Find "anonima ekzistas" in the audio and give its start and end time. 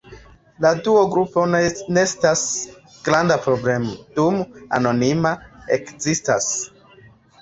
4.79-6.49